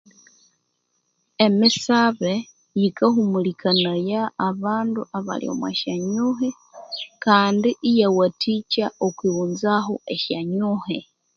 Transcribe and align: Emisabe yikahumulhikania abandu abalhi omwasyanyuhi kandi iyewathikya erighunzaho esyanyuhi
Emisabe 1.45 2.33
yikahumulhikania 2.79 4.21
abandu 4.49 5.01
abalhi 5.17 5.47
omwasyanyuhi 5.53 6.49
kandi 7.23 7.69
iyewathikya 7.89 8.87
erighunzaho 9.07 9.93
esyanyuhi 10.13 10.97